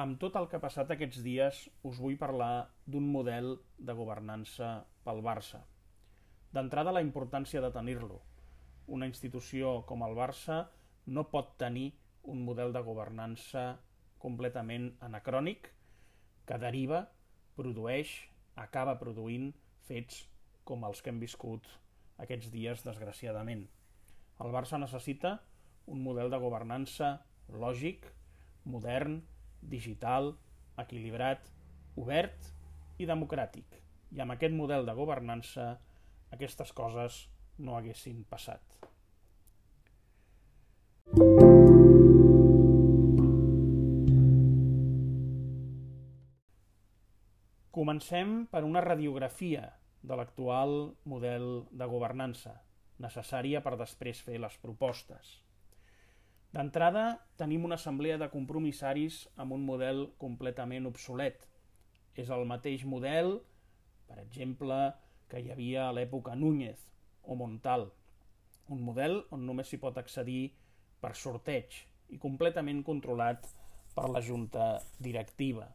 Amb 0.00 0.16
tot 0.16 0.36
el 0.40 0.46
que 0.48 0.56
ha 0.56 0.62
passat 0.64 0.88
aquests 0.94 1.18
dies, 1.20 1.56
us 1.84 1.98
vull 2.00 2.14
parlar 2.16 2.70
d'un 2.88 3.04
model 3.12 3.58
de 3.76 3.92
governança 3.92 4.68
pel 5.04 5.18
Barça. 5.26 5.58
D'entrada, 6.56 6.94
la 6.96 7.02
importància 7.04 7.60
de 7.60 7.68
tenir-lo. 7.74 8.22
Una 8.88 9.04
institució 9.10 9.82
com 9.90 10.00
el 10.06 10.16
Barça 10.16 10.62
no 11.04 11.26
pot 11.28 11.50
tenir 11.60 11.90
un 12.22 12.40
model 12.46 12.72
de 12.72 12.80
governança 12.86 13.64
completament 14.22 14.86
anacrònic 15.04 15.68
que 16.48 16.58
deriva, 16.62 17.02
produeix, 17.58 18.14
acaba 18.56 18.96
produint 18.96 19.50
fets 19.90 20.22
com 20.64 20.86
els 20.88 21.02
que 21.02 21.12
hem 21.12 21.20
viscut 21.20 21.68
aquests 22.24 22.48
dies, 22.54 22.86
desgraciadament. 22.86 23.66
El 24.40 24.56
Barça 24.56 24.80
necessita 24.80 25.34
un 25.84 26.00
model 26.00 26.32
de 26.32 26.40
governança 26.40 27.12
lògic, 27.52 28.08
modern, 28.64 29.20
digital, 29.62 30.32
equilibrat, 30.78 31.48
obert 31.96 32.52
i 32.98 33.08
democràtic. 33.08 33.78
I 34.12 34.20
amb 34.22 34.34
aquest 34.34 34.54
model 34.54 34.86
de 34.86 34.94
governança 34.96 35.76
aquestes 36.32 36.72
coses 36.72 37.26
no 37.58 37.76
haguessin 37.76 38.24
passat. 38.28 38.62
Comencem 47.72 48.44
per 48.52 48.64
una 48.68 48.82
radiografia 48.84 49.64
de 50.02 50.16
l'actual 50.18 50.92
model 51.08 51.64
de 51.70 51.88
governança, 51.88 52.52
necessària 53.00 53.62
per 53.64 53.78
després 53.80 54.20
fer 54.24 54.38
les 54.42 54.58
propostes. 54.62 55.41
D'entrada, 56.52 57.02
tenim 57.40 57.62
una 57.64 57.78
assemblea 57.80 58.18
de 58.20 58.28
compromissaris 58.28 59.22
amb 59.40 59.54
un 59.56 59.62
model 59.64 60.02
completament 60.20 60.84
obsolet. 60.90 61.46
És 62.12 62.28
el 62.28 62.44
mateix 62.44 62.84
model, 62.84 63.38
per 64.08 64.18
exemple, 64.20 64.76
que 65.32 65.40
hi 65.40 65.48
havia 65.54 65.86
a 65.86 65.94
l'època 65.96 66.34
Núñez 66.36 66.82
o 67.24 67.36
Montal. 67.40 67.86
Un 68.68 68.82
model 68.84 69.22
on 69.32 69.46
només 69.48 69.72
s'hi 69.72 69.78
pot 69.80 69.96
accedir 69.96 70.52
per 71.00 71.14
sorteig 71.16 71.78
i 72.12 72.20
completament 72.20 72.82
controlat 72.84 73.48
per 73.96 74.10
la 74.12 74.20
junta 74.20 74.66
directiva, 75.00 75.70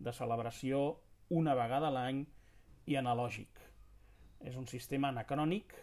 de 0.00 0.14
celebració 0.16 0.80
una 1.28 1.52
vegada 1.58 1.90
a 1.90 1.94
l'any 1.98 2.22
i 2.88 2.96
analògic. 2.96 3.60
És 4.40 4.56
un 4.56 4.64
sistema 4.66 5.12
anacrònic 5.12 5.76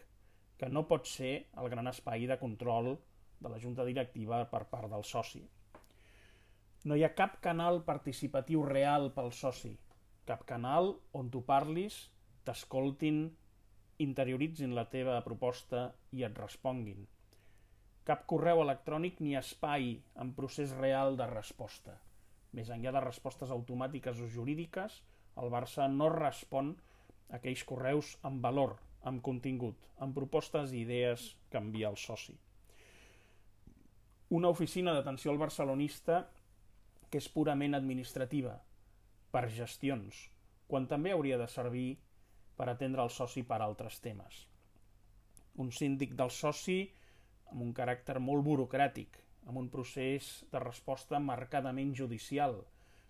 que 0.58 0.74
no 0.74 0.88
pot 0.90 1.06
ser 1.06 1.36
el 1.62 1.70
gran 1.70 1.88
espai 1.94 2.26
de 2.26 2.40
control 2.42 2.96
de 3.40 3.50
la 3.50 3.60
junta 3.60 3.86
directiva 3.88 4.44
per 4.52 4.66
part 4.72 4.92
del 4.92 5.06
soci. 5.08 5.42
No 6.88 6.96
hi 6.96 7.04
ha 7.04 7.16
cap 7.16 7.40
canal 7.44 7.82
participatiu 7.88 8.64
real 8.68 9.10
pel 9.16 9.32
soci, 9.36 9.74
cap 10.30 10.46
canal 10.48 10.94
on 11.20 11.30
tu 11.34 11.42
parlis, 11.48 11.98
t'escoltin, 12.48 13.26
interioritzin 14.06 14.76
la 14.78 14.86
teva 14.94 15.18
proposta 15.26 15.90
i 16.16 16.24
et 16.28 16.38
responguin. 16.40 17.08
Cap 18.08 18.24
correu 18.32 18.64
electrònic 18.64 19.20
ni 19.22 19.36
espai 19.38 19.92
en 20.24 20.34
procés 20.38 20.72
real 20.80 21.20
de 21.20 21.28
resposta. 21.34 21.98
Més 22.56 22.72
enllà 22.74 22.96
de 22.96 23.04
respostes 23.06 23.52
automàtiques 23.54 24.24
o 24.24 24.30
jurídiques, 24.36 25.02
el 25.38 25.52
Barça 25.54 25.88
no 25.92 26.10
respon 26.16 26.74
a 27.30 27.38
aquells 27.38 27.64
correus 27.72 28.16
amb 28.26 28.42
valor, 28.44 28.78
amb 29.04 29.22
contingut, 29.24 29.90
amb 30.00 30.16
propostes 30.16 30.74
i 30.74 30.86
idees 30.88 31.34
que 31.52 31.62
envia 31.62 31.92
el 31.92 32.00
soci 32.00 32.40
una 34.30 34.50
oficina 34.50 34.94
d'atenció 34.94 35.32
al 35.32 35.42
barcelonista 35.42 36.20
que 37.10 37.18
és 37.18 37.30
purament 37.34 37.74
administrativa, 37.74 38.54
per 39.34 39.48
gestions, 39.54 40.28
quan 40.70 40.86
també 40.90 41.14
hauria 41.14 41.40
de 41.42 41.48
servir 41.50 41.98
per 42.58 42.68
atendre 42.70 43.02
el 43.02 43.10
soci 43.10 43.42
per 43.44 43.62
altres 43.66 43.98
temes. 44.04 44.44
Un 45.58 45.72
síndic 45.74 46.14
del 46.20 46.30
soci 46.30 46.84
amb 47.50 47.64
un 47.66 47.74
caràcter 47.74 48.20
molt 48.22 48.46
burocràtic, 48.46 49.18
amb 49.48 49.58
un 49.58 49.70
procés 49.74 50.28
de 50.52 50.62
resposta 50.62 51.18
marcadament 51.20 51.96
judicial, 51.98 52.60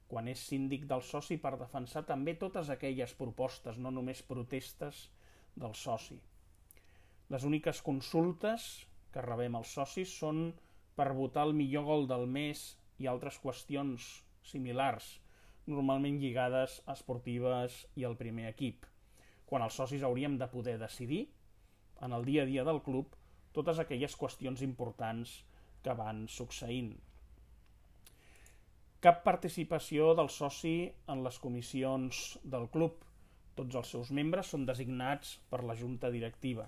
quan 0.08 0.30
és 0.32 0.42
síndic 0.52 0.88
del 0.90 1.04
soci 1.06 1.38
per 1.38 1.58
defensar 1.60 2.06
també 2.08 2.38
totes 2.40 2.72
aquelles 2.72 3.12
propostes, 3.20 3.78
no 3.78 3.92
només 3.92 4.24
protestes 4.24 5.10
del 5.60 5.76
soci. 5.76 6.18
Les 7.30 7.44
úniques 7.46 7.84
consultes 7.86 8.70
que 9.14 9.22
rebem 9.26 9.60
els 9.60 9.76
socis 9.76 10.16
són 10.22 10.48
per 11.00 11.14
votar 11.16 11.46
el 11.48 11.54
millor 11.56 11.86
gol 11.88 12.08
del 12.12 12.26
mes 12.28 12.62
i 13.00 13.08
altres 13.08 13.38
qüestions 13.40 14.06
similars, 14.44 15.06
normalment 15.72 16.18
lligades 16.20 16.82
a 16.86 16.96
esportives 16.98 17.86
i 17.96 18.04
al 18.04 18.18
primer 18.20 18.50
equip, 18.50 18.84
quan 19.48 19.64
els 19.64 19.78
socis 19.80 20.04
hauríem 20.04 20.36
de 20.42 20.48
poder 20.52 20.76
decidir, 20.82 21.22
en 22.04 22.16
el 22.18 22.26
dia 22.28 22.44
a 22.44 22.50
dia 22.50 22.66
del 22.68 22.82
club, 22.84 23.16
totes 23.56 23.80
aquelles 23.80 24.18
qüestions 24.20 24.64
importants 24.66 25.38
que 25.86 25.96
van 25.96 26.26
succeint. 26.28 26.92
Cap 29.00 29.24
participació 29.24 30.12
del 30.20 30.28
soci 30.36 30.74
en 31.08 31.24
les 31.24 31.40
comissions 31.40 32.20
del 32.44 32.68
club. 32.74 33.00
Tots 33.56 33.80
els 33.80 33.96
seus 33.96 34.12
membres 34.12 34.52
són 34.52 34.68
designats 34.68 35.38
per 35.48 35.62
la 35.64 35.76
junta 35.80 36.12
directiva. 36.12 36.68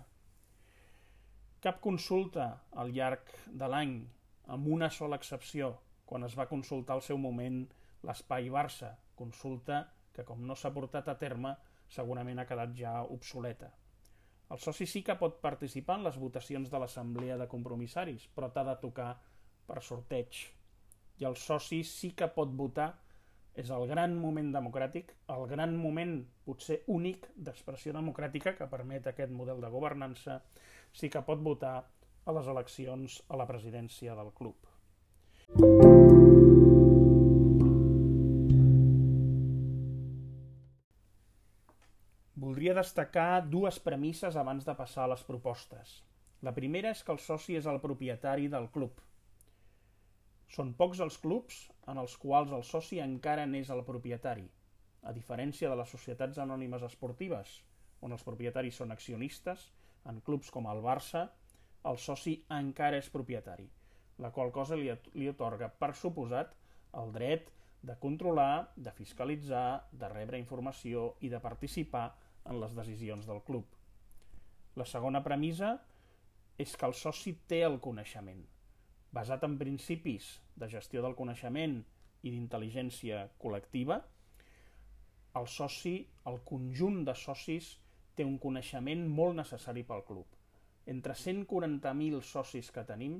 Cap 1.59 1.83
consulta 1.83 2.47
al 2.71 2.95
llarg 2.95 3.27
de 3.51 3.67
l'any 3.67 3.95
amb 4.47 4.67
una 4.67 4.89
sola 4.89 5.17
excepció, 5.21 5.75
quan 6.05 6.23
es 6.27 6.37
va 6.37 6.49
consultar 6.49 6.97
al 6.97 7.05
seu 7.05 7.17
moment 7.17 7.63
l'espai 8.07 8.49
Barça, 8.49 8.95
consulta 9.15 9.85
que 10.15 10.25
com 10.27 10.41
no 10.47 10.55
s'ha 10.55 10.73
portat 10.73 11.07
a 11.07 11.17
terme 11.19 11.55
segurament 11.91 12.39
ha 12.39 12.47
quedat 12.47 12.73
ja 12.75 12.95
obsoleta. 13.03 13.69
El 14.51 14.59
soci 14.59 14.87
sí 14.87 15.01
que 15.07 15.15
pot 15.19 15.37
participar 15.43 15.97
en 15.99 16.07
les 16.07 16.17
votacions 16.19 16.71
de 16.71 16.79
l'assemblea 16.79 17.37
de 17.39 17.47
compromissaris, 17.51 18.25
però 18.35 18.49
t'ha 18.51 18.65
de 18.67 18.75
tocar 18.81 19.13
per 19.67 19.79
sorteig. 19.83 20.41
I 21.21 21.27
el 21.29 21.37
soci 21.39 21.83
sí 21.87 22.11
que 22.17 22.27
pot 22.35 22.51
votar, 22.63 22.89
és 23.55 23.71
el 23.71 23.85
gran 23.87 24.15
moment 24.19 24.51
democràtic, 24.51 25.13
el 25.35 25.45
gran 25.47 25.75
moment 25.79 26.17
potser 26.47 26.81
únic 26.91 27.27
d'expressió 27.35 27.93
democràtica 27.95 28.55
que 28.57 28.67
permet 28.71 29.07
aquest 29.07 29.31
model 29.31 29.63
de 29.63 29.71
governança, 29.71 30.41
sí 30.91 31.09
que 31.11 31.23
pot 31.27 31.39
votar 31.43 31.75
a 32.25 32.33
les 32.35 32.47
eleccions 32.47 33.17
a 33.29 33.39
la 33.39 33.47
presidència 33.49 34.15
del 34.17 34.29
club. 34.37 34.67
Voldria 42.41 42.75
destacar 42.77 43.41
dues 43.49 43.79
premisses 43.81 44.37
abans 44.37 44.65
de 44.67 44.75
passar 44.77 45.05
a 45.05 45.11
les 45.13 45.23
propostes. 45.25 45.99
La 46.41 46.53
primera 46.53 46.91
és 46.93 47.03
que 47.05 47.13
el 47.13 47.19
soci 47.21 47.57
és 47.57 47.67
el 47.69 47.81
propietari 47.81 48.47
del 48.49 48.69
club. 48.73 49.01
Són 50.51 50.73
pocs 50.79 51.01
els 51.05 51.17
clubs 51.21 51.59
en 51.91 52.01
els 52.01 52.15
quals 52.21 52.53
el 52.55 52.63
soci 52.67 52.99
encara 53.03 53.45
n'és 53.49 53.69
el 53.73 53.83
propietari, 53.87 54.47
a 55.03 55.13
diferència 55.13 55.69
de 55.69 55.77
les 55.79 55.93
societats 55.93 56.41
anònimes 56.43 56.83
esportives, 56.87 57.61
on 58.01 58.13
els 58.15 58.25
propietaris 58.25 58.81
són 58.81 58.91
accionistes, 58.91 59.69
en 60.09 60.19
clubs 60.25 60.49
com 60.49 60.67
el 60.69 60.81
Barça 60.85 61.27
el 61.89 61.97
soci 61.97 62.35
encara 62.53 62.99
és 63.01 63.09
propietari, 63.09 63.65
la 64.21 64.29
qual 64.33 64.51
cosa 64.53 64.77
li, 64.77 64.91
li 65.17 65.29
otorga 65.31 65.71
per 65.81 65.93
suposat 65.97 66.53
el 67.01 67.13
dret 67.15 67.49
de 67.81 67.95
controlar, 67.97 68.69
de 68.75 68.93
fiscalitzar, 68.93 69.87
de 69.91 70.09
rebre 70.11 70.37
informació 70.37 71.15
i 71.25 71.31
de 71.33 71.39
participar 71.41 72.11
en 72.45 72.59
les 72.61 72.75
decisions 72.77 73.25
del 73.25 73.41
club. 73.47 73.65
La 74.77 74.85
segona 74.85 75.23
premissa 75.25 75.73
és 76.61 76.75
que 76.77 76.85
el 76.85 76.93
soci 76.93 77.33
té 77.49 77.63
el 77.65 77.79
coneixement. 77.81 78.43
Basat 79.11 79.43
en 79.43 79.57
principis 79.57 80.35
de 80.55 80.69
gestió 80.69 81.01
del 81.01 81.17
coneixement 81.17 81.79
i 82.21 82.29
d'intel·ligència 82.29 83.25
col·lectiva, 83.41 83.97
el 85.39 85.47
soci, 85.47 85.95
el 86.29 86.37
conjunt 86.45 87.01
de 87.07 87.15
socis, 87.17 87.73
té 88.15 88.27
un 88.27 88.37
coneixement 88.37 89.07
molt 89.09 89.39
necessari 89.39 89.83
pel 89.87 90.05
club 90.05 90.40
entre 90.89 91.13
140.000 91.13 92.21
socis 92.25 92.71
que 92.73 92.83
tenim, 92.87 93.19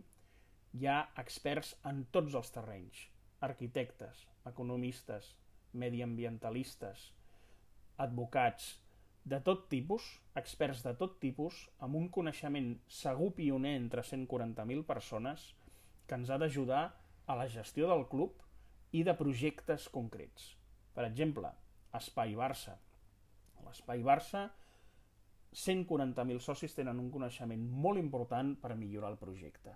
hi 0.73 0.87
ha 0.87 0.99
experts 1.21 1.73
en 1.89 2.05
tots 2.15 2.35
els 2.39 2.51
terrenys, 2.55 3.07
arquitectes, 3.47 4.25
economistes, 4.49 5.33
mediambientalistes, 5.73 7.11
advocats, 7.97 8.77
de 9.23 9.37
tot 9.45 9.67
tipus, 9.69 10.05
experts 10.39 10.81
de 10.81 10.95
tot 10.97 11.19
tipus, 11.21 11.57
amb 11.85 11.97
un 11.99 12.07
coneixement 12.09 12.71
segur 12.89 13.29
pioner 13.37 13.75
entre 13.77 14.01
140.000 14.01 14.85
persones 14.87 15.51
que 16.07 16.17
ens 16.17 16.31
ha 16.31 16.39
d'ajudar 16.41 16.85
a 17.27 17.35
la 17.37 17.47
gestió 17.47 17.89
del 17.91 18.07
club 18.09 18.41
i 18.91 19.03
de 19.07 19.13
projectes 19.15 19.87
concrets. 19.93 20.55
Per 20.95 21.05
exemple, 21.05 21.51
Espai 21.95 22.33
Barça. 22.35 22.79
L'Espai 23.61 24.01
Barça 24.03 24.47
140.000 25.51 26.39
socis 26.39 26.74
tenen 26.75 27.00
un 27.00 27.09
coneixement 27.12 27.63
molt 27.83 28.00
important 28.00 28.53
per 28.62 28.77
millorar 28.80 29.12
el 29.12 29.19
projecte. 29.19 29.74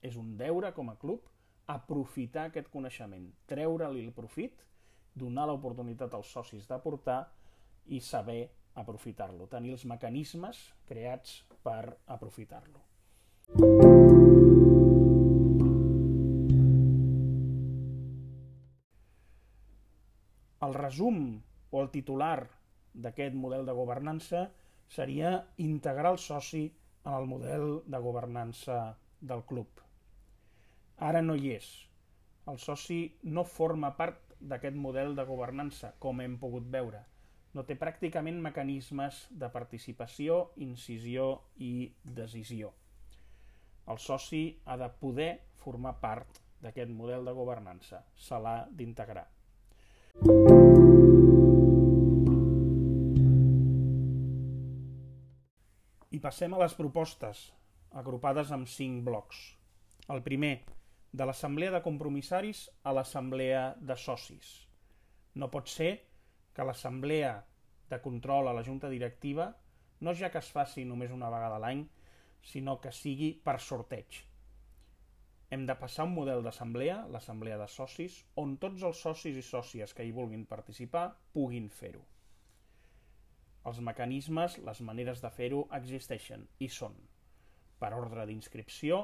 És 0.00 0.14
un 0.16 0.36
deure 0.38 0.70
com 0.72 0.90
a 0.92 0.98
club 1.00 1.24
aprofitar 1.66 2.46
aquest 2.46 2.68
coneixement, 2.70 3.26
treure-li 3.50 4.04
el 4.06 4.12
profit, 4.14 4.62
donar 5.18 5.48
l'oportunitat 5.50 6.14
als 6.14 6.30
socis 6.30 6.68
d'aportar 6.68 7.24
i 7.90 7.98
saber 8.00 8.44
aprofitar-lo, 8.78 9.48
tenir 9.50 9.72
els 9.74 9.86
mecanismes 9.88 10.60
creats 10.86 11.40
per 11.64 11.96
aprofitar-lo. 12.06 12.84
El 20.66 20.74
resum 20.74 21.18
o 21.70 21.82
el 21.82 21.90
titular 21.90 22.46
d'aquest 22.94 23.34
model 23.34 23.66
de 23.66 23.74
governança 23.76 24.46
seria 24.88 25.46
integrar 25.56 26.12
el 26.12 26.18
soci 26.18 26.64
en 27.04 27.12
el 27.14 27.26
model 27.26 27.82
de 27.86 27.98
governança 27.98 28.96
del 29.20 29.44
club. 29.44 29.82
Ara 30.98 31.22
no 31.22 31.36
hi 31.36 31.52
és. 31.56 31.66
El 32.50 32.58
soci 32.62 33.00
no 33.22 33.44
forma 33.44 33.92
part 33.98 34.34
d'aquest 34.40 34.76
model 34.76 35.14
de 35.18 35.24
governança, 35.26 35.92
com 35.98 36.20
hem 36.20 36.38
pogut 36.38 36.66
veure. 36.72 37.02
No 37.54 37.64
té 37.64 37.76
pràcticament 37.80 38.40
mecanismes 38.44 39.22
de 39.30 39.48
participació, 39.52 40.50
incisió 40.56 41.28
i 41.56 41.92
decisió. 42.18 42.72
El 43.86 43.98
soci 44.02 44.42
ha 44.64 44.76
de 44.76 44.90
poder 45.00 45.30
formar 45.62 45.96
part 46.02 46.42
d'aquest 46.62 46.90
model 46.90 47.24
de 47.24 47.36
governança. 47.36 48.04
Se 48.16 48.38
l'ha 48.40 48.58
d'integrar. 48.70 49.28
I 56.16 56.20
passem 56.24 56.54
a 56.54 56.58
les 56.62 56.72
propostes, 56.72 57.40
agrupades 58.00 58.48
en 58.54 58.62
cinc 58.72 59.02
blocs. 59.04 59.40
El 60.14 60.22
primer, 60.24 60.54
de 61.12 61.26
l'assemblea 61.28 61.74
de 61.74 61.80
compromissaris 61.84 62.62
a 62.88 62.94
l'assemblea 62.96 63.64
de 63.90 63.96
socis. 64.00 64.52
No 65.34 65.50
pot 65.52 65.68
ser 65.68 65.90
que 66.56 66.64
l'assemblea 66.64 67.34
de 67.90 67.98
control 68.06 68.48
a 68.48 68.56
la 68.56 68.64
junta 68.64 68.88
directiva 68.88 69.50
no 70.00 70.16
ja 70.16 70.32
que 70.32 70.40
es 70.40 70.48
faci 70.56 70.86
només 70.88 71.12
una 71.12 71.28
vegada 71.34 71.60
l'any, 71.60 71.84
sinó 72.54 72.78
que 72.80 72.94
sigui 72.96 73.34
per 73.44 73.58
sorteig. 73.68 74.22
Hem 75.52 75.68
de 75.68 75.76
passar 75.84 76.08
un 76.08 76.16
model 76.16 76.46
d'assemblea, 76.46 77.02
l'assemblea 77.12 77.60
de 77.60 77.68
socis, 77.76 78.22
on 78.40 78.56
tots 78.62 78.88
els 78.88 79.04
socis 79.04 79.36
i 79.36 79.44
sòcies 79.44 79.92
que 79.92 80.06
hi 80.06 80.16
vulguin 80.16 80.48
participar 80.48 81.10
puguin 81.36 81.68
fer-ho. 81.68 82.06
Els 83.66 83.80
mecanismes, 83.82 84.60
les 84.62 84.80
maneres 84.86 85.22
de 85.24 85.30
fer-ho 85.34 85.64
existeixen 85.78 86.44
i 86.62 86.68
són. 86.70 86.94
Per 87.80 87.90
ordre 87.96 88.26
d'inscripció 88.28 89.00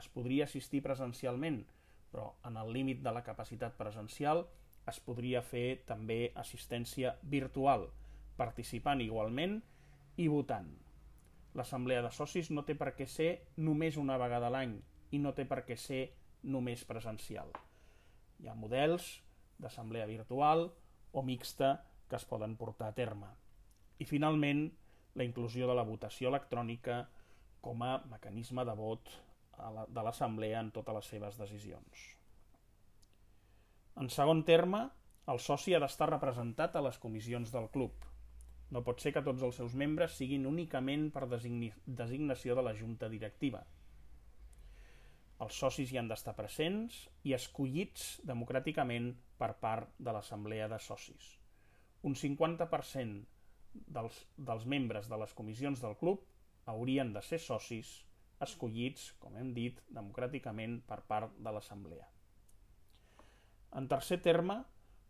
es 0.00 0.08
podria 0.14 0.46
assistir 0.48 0.80
presencialment, 0.84 1.60
però 2.12 2.30
en 2.48 2.56
el 2.56 2.72
límit 2.72 3.02
de 3.04 3.12
la 3.12 3.24
capacitat 3.26 3.76
presencial 3.76 4.46
es 4.90 4.98
podria 5.04 5.42
fer 5.42 5.82
també 5.88 6.32
assistència 6.42 7.16
virtual, 7.36 7.88
participant 8.40 9.02
igualment 9.04 9.60
i 10.16 10.28
votant. 10.32 10.70
L'assemblea 11.56 12.02
de 12.04 12.12
socis 12.12 12.50
no 12.52 12.64
té 12.68 12.76
per 12.76 12.92
què 12.96 13.06
ser 13.08 13.30
només 13.56 13.96
una 14.00 14.18
vegada 14.20 14.52
l'any 14.52 14.76
i 15.16 15.20
no 15.20 15.32
té 15.36 15.46
per 15.48 15.62
què 15.68 15.76
ser 15.80 16.02
només 16.56 16.84
presencial. 16.88 17.52
Hi 18.40 18.48
ha 18.48 18.56
models 18.56 19.08
d'assemblea 19.60 20.06
virtual 20.08 20.70
o 21.12 21.22
mixta 21.24 21.76
que 22.08 22.16
es 22.16 22.28
poden 22.28 22.56
portar 22.60 22.92
a 22.92 22.96
terme. 22.96 23.28
I 23.98 24.04
finalment, 24.04 24.66
la 25.16 25.24
inclusió 25.24 25.68
de 25.68 25.76
la 25.76 25.86
votació 25.88 26.28
electrònica 26.28 27.06
com 27.64 27.82
a 27.82 27.96
mecanisme 28.10 28.64
de 28.68 28.74
vot 28.76 29.12
de 29.88 30.02
l'Assemblea 30.04 30.60
en 30.60 30.70
totes 30.74 30.98
les 30.98 31.08
seves 31.14 31.38
decisions. 31.40 32.02
En 33.96 34.10
segon 34.12 34.42
terme, 34.44 34.82
el 35.32 35.40
soci 35.40 35.72
ha 35.74 35.80
d'estar 35.82 36.10
representat 36.10 36.76
a 36.76 36.82
les 36.84 36.98
comissions 37.02 37.50
del 37.54 37.70
club. 37.72 38.04
No 38.70 38.82
pot 38.84 39.00
ser 39.00 39.14
que 39.14 39.22
tots 39.24 39.42
els 39.46 39.56
seus 39.56 39.74
membres 39.78 40.18
siguin 40.18 40.44
únicament 40.46 41.08
per 41.14 41.24
designació 41.30 42.58
de 42.58 42.64
la 42.66 42.74
junta 42.76 43.08
directiva. 43.08 43.62
Els 45.44 45.56
socis 45.62 45.92
hi 45.92 45.98
han 46.00 46.08
d'estar 46.08 46.36
presents 46.36 47.00
i 47.28 47.34
escollits 47.36 48.20
democràticament 48.28 49.10
per 49.40 49.50
part 49.60 49.90
de 49.98 50.12
l'Assemblea 50.16 50.68
de 50.72 50.78
Socis. 50.80 51.32
Un 52.08 52.14
50% 52.16 53.35
dels, 53.86 54.18
dels 54.36 54.66
membres 54.66 55.08
de 55.10 55.18
les 55.20 55.32
comissions 55.34 55.82
del 55.82 55.96
club 56.00 56.24
haurien 56.70 57.12
de 57.14 57.22
ser 57.22 57.38
socis 57.42 57.92
escollits, 58.42 59.12
com 59.22 59.36
hem 59.40 59.52
dit, 59.56 59.78
democràticament 59.88 60.80
per 60.88 61.00
part 61.08 61.36
de 61.40 61.52
l'Assemblea. 61.52 62.08
En 63.76 63.88
tercer 63.88 64.18
terme, 64.24 64.58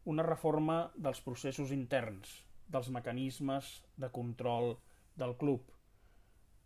una 0.07 0.25
reforma 0.27 0.77
dels 0.95 1.23
processos 1.25 1.73
interns, 1.75 2.31
dels 2.71 2.91
mecanismes 2.95 3.71
de 3.97 4.11
control 4.15 4.77
del 5.19 5.35
club, 5.41 5.73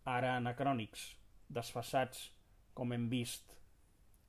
ara 0.05 0.35
anacrònics, 0.37 1.03
desfassats, 1.49 2.29
com 2.77 2.93
hem 2.93 3.07
vist, 3.09 3.57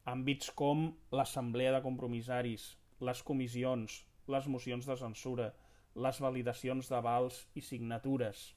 àmbits 0.09 0.51
com 0.59 0.89
l'assemblea 1.15 1.73
de 1.77 1.83
compromissaris, 1.85 2.65
les 3.01 3.23
comissions, 3.23 4.01
les 4.35 4.49
mocions 4.55 4.89
de 4.89 4.97
censura, 4.99 5.53
les 5.95 6.21
validacions 6.25 6.89
d'avals 6.89 7.43
i 7.55 7.63
signatures, 7.65 8.53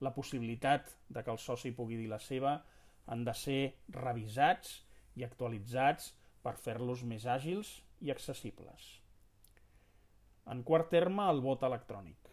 la 0.00 0.14
possibilitat 0.14 0.94
de 1.08 1.22
que 1.22 1.32
el 1.32 1.40
soci 1.42 1.72
pugui 1.76 1.98
dir 2.00 2.08
la 2.08 2.20
seva, 2.22 2.54
han 3.06 3.24
de 3.24 3.34
ser 3.34 3.60
revisats 3.96 4.78
i 5.16 5.24
actualitzats 5.26 6.12
per 6.44 6.54
fer-los 6.56 7.02
més 7.04 7.26
àgils 7.26 7.74
i 8.00 8.12
accessibles. 8.14 8.86
En 10.48 10.62
quart 10.64 10.88
terme, 10.92 11.26
el 11.28 11.42
vot 11.44 11.64
electrònic. 11.66 12.30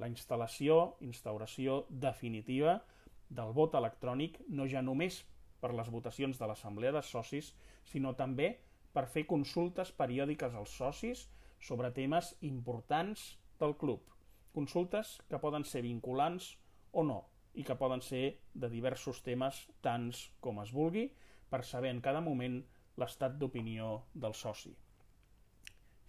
La 0.00 0.08
instal·lació, 0.08 0.96
instauració 1.04 1.84
definitiva 1.90 2.78
del 3.28 3.52
vot 3.56 3.74
electrònic 3.76 4.38
no 4.48 4.66
ja 4.70 4.80
només 4.82 5.20
per 5.60 5.74
les 5.76 5.90
votacions 5.92 6.38
de 6.40 6.46
l'Assemblea 6.48 6.92
de 6.96 7.02
Socis, 7.04 7.52
sinó 7.84 8.14
també 8.16 8.54
per 8.94 9.04
fer 9.12 9.26
consultes 9.28 9.92
periòdiques 9.92 10.56
als 10.56 10.72
socis 10.80 11.26
sobre 11.60 11.92
temes 11.92 12.32
importants 12.48 13.26
del 13.60 13.76
club. 13.76 14.02
Consultes 14.56 15.18
que 15.30 15.38
poden 15.38 15.64
ser 15.68 15.84
vinculants 15.86 16.56
o 16.92 17.04
no 17.06 17.20
i 17.54 17.64
que 17.66 17.76
poden 17.78 18.02
ser 18.02 18.40
de 18.54 18.70
diversos 18.72 19.22
temes, 19.26 19.66
tants 19.82 20.28
com 20.40 20.60
es 20.62 20.72
vulgui, 20.74 21.08
per 21.50 21.64
saber 21.66 21.90
en 21.90 22.00
cada 22.00 22.22
moment 22.22 22.60
l'estat 23.00 23.36
d'opinió 23.38 24.04
del 24.14 24.34
soci. 24.38 24.72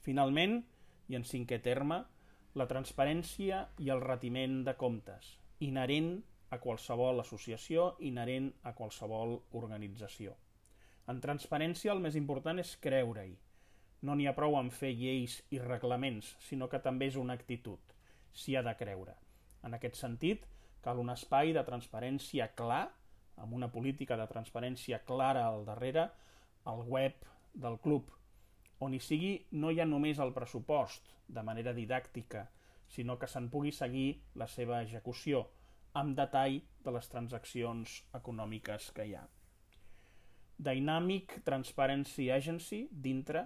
Finalment, 0.05 0.59
i 1.09 1.17
en 1.17 1.25
cinquè 1.27 1.59
terme, 1.65 2.01
la 2.57 2.67
transparència 2.67 3.65
i 3.79 3.89
el 3.93 4.01
retiment 4.03 4.61
de 4.67 4.75
comptes, 4.77 5.37
inherent 5.59 6.13
a 6.51 6.59
qualsevol 6.59 7.21
associació, 7.23 7.95
inherent 7.99 8.51
a 8.67 8.73
qualsevol 8.75 9.37
organització. 9.57 10.35
En 11.11 11.21
transparència 11.23 11.93
el 11.93 12.03
més 12.03 12.17
important 12.19 12.59
és 12.61 12.75
creure-hi, 12.83 13.37
no 14.01 14.15
n'hi 14.15 14.27
ha 14.27 14.35
prou 14.37 14.55
amb 14.57 14.73
fer 14.73 14.91
lleis 14.97 15.37
i 15.53 15.59
reglaments, 15.61 16.35
sinó 16.47 16.67
que 16.69 16.79
també 16.79 17.09
és 17.11 17.17
una 17.21 17.35
actitud. 17.37 17.79
S'hi 18.33 18.55
ha 18.55 18.63
de 18.65 18.73
creure. 18.79 19.13
En 19.63 19.77
aquest 19.77 19.99
sentit, 19.99 20.47
cal 20.81 20.99
un 20.99 21.13
espai 21.13 21.53
de 21.53 21.63
transparència 21.67 22.49
clar, 22.57 22.87
amb 23.37 23.53
una 23.53 23.69
política 23.73 24.17
de 24.17 24.25
transparència 24.29 25.03
clara 25.05 25.45
al 25.47 25.65
darrere, 25.65 26.09
al 26.65 26.81
web 26.87 27.25
del 27.53 27.77
club, 27.83 28.09
on 28.81 28.93
hi 28.93 28.99
sigui 28.99 29.33
no 29.51 29.69
hi 29.69 29.79
ha 29.81 29.85
només 29.85 30.19
el 30.19 30.33
pressupost, 30.33 31.09
de 31.27 31.43
manera 31.45 31.73
didàctica, 31.73 32.47
sinó 32.91 33.17
que 33.19 33.29
se'n 33.29 33.47
pugui 33.53 33.71
seguir 33.71 34.21
la 34.35 34.47
seva 34.51 34.81
execució, 34.83 35.45
amb 35.93 36.17
detall 36.17 36.57
de 36.83 36.91
les 36.95 37.07
transaccions 37.11 38.01
econòmiques 38.17 38.89
que 38.95 39.05
hi 39.07 39.15
ha. 39.15 39.23
Dynamic 40.57 41.39
Transparency 41.45 42.29
Agency, 42.31 42.87
dintre, 42.91 43.45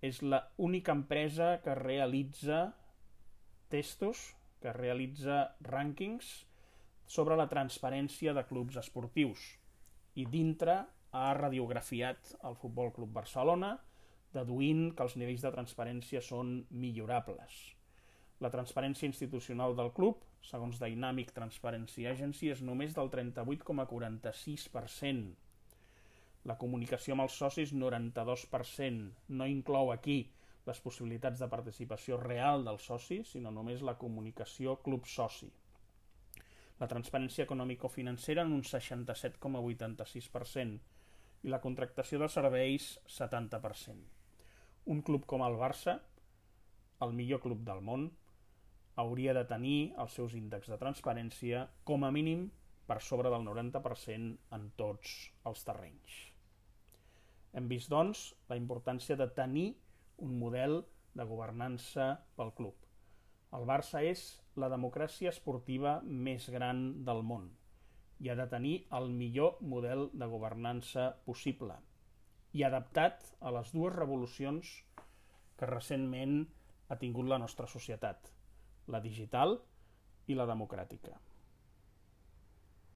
és 0.00 0.22
la 0.22 0.40
única 0.56 0.92
empresa 0.96 1.58
que 1.64 1.74
realitza 1.76 2.60
testos, 3.72 4.30
que 4.60 4.72
realitza 4.72 5.56
rànquings 5.64 6.30
sobre 7.10 7.36
la 7.36 7.48
transparència 7.50 8.32
de 8.36 8.46
clubs 8.48 8.78
esportius 8.80 9.42
i 10.20 10.24
dintre 10.30 10.76
ha 11.10 11.34
radiografiat 11.34 12.36
el 12.46 12.54
Futbol 12.60 12.92
Club 12.94 13.10
Barcelona, 13.12 13.78
deduint 14.34 14.94
que 14.94 15.02
els 15.06 15.16
nivells 15.18 15.42
de 15.42 15.50
transparència 15.54 16.20
són 16.22 16.66
millorables. 16.70 17.52
La 18.40 18.50
transparència 18.52 19.08
institucional 19.08 19.76
del 19.76 19.90
club, 19.96 20.16
segons 20.46 20.78
Dynamic 20.80 21.32
Transparency 21.36 22.06
Agency, 22.08 22.50
és 22.54 22.62
només 22.64 22.94
del 22.96 23.10
38,46%, 23.12 25.34
la 26.48 26.56
comunicació 26.60 27.14
amb 27.14 27.22
els 27.26 27.34
socis, 27.36 27.72
92%. 27.76 29.10
No 29.28 29.46
inclou 29.46 29.92
aquí 29.92 30.32
les 30.66 30.80
possibilitats 30.84 31.38
de 31.40 31.48
participació 31.52 32.16
real 32.20 32.64
del 32.64 32.78
soci, 32.78 33.24
sinó 33.24 33.50
només 33.50 33.82
la 33.82 33.98
comunicació 33.98 34.76
club-soci. 34.84 35.50
La 36.80 36.88
transparència 36.88 37.44
econòmico-financera 37.44 38.42
en 38.46 38.52
un 38.56 38.62
67,86%. 38.62 40.80
i 41.42 41.48
la 41.48 41.60
contractació 41.64 42.18
de 42.20 42.28
serveis 42.28 43.00
70%. 43.08 43.96
Un 44.92 45.00
club 45.00 45.24
com 45.24 45.40
el 45.40 45.56
Barça, 45.56 46.04
el 47.00 47.16
millor 47.16 47.40
club 47.40 47.64
del 47.64 47.80
món, 47.80 48.12
hauria 48.96 49.32
de 49.32 49.44
tenir 49.48 49.94
els 49.96 50.12
seus 50.12 50.34
índexs 50.36 50.68
de 50.68 50.76
transparència 50.76 51.72
com 51.84 52.04
a 52.04 52.10
mínim 52.12 52.52
per 52.86 53.00
sobre 53.00 53.30
del 53.32 53.40
90% 53.48 54.36
en 54.58 54.70
tots 54.76 55.32
els 55.46 55.64
terrenys. 55.64 56.29
Hem 57.52 57.66
vist, 57.70 57.90
doncs, 57.90 58.30
la 58.50 58.58
importància 58.58 59.16
de 59.18 59.26
tenir 59.34 59.68
un 60.22 60.36
model 60.38 60.82
de 61.18 61.26
governança 61.26 62.12
pel 62.38 62.52
club. 62.58 62.76
El 63.56 63.66
Barça 63.66 64.02
és 64.06 64.22
la 64.62 64.68
democràcia 64.70 65.32
esportiva 65.34 65.96
més 66.28 66.46
gran 66.54 66.82
del 67.06 67.24
món 67.26 67.48
i 68.20 68.28
ha 68.30 68.36
de 68.38 68.46
tenir 68.52 68.74
el 68.98 69.08
millor 69.10 69.58
model 69.72 70.08
de 70.12 70.28
governança 70.30 71.06
possible 71.26 71.78
i 72.52 72.62
adaptat 72.66 73.24
a 73.40 73.50
les 73.56 73.72
dues 73.74 73.94
revolucions 73.96 74.70
que 75.58 75.70
recentment 75.70 76.44
ha 76.90 76.98
tingut 77.02 77.26
la 77.30 77.38
nostra 77.38 77.66
societat, 77.70 78.30
la 78.86 79.00
digital 79.02 79.58
i 80.26 80.36
la 80.38 80.46
democràtica. 80.50 81.16